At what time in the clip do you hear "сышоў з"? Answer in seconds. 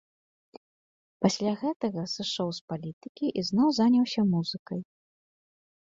2.15-2.65